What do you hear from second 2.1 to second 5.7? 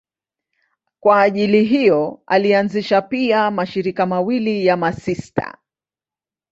alianzisha pia mashirika mawili ya masista.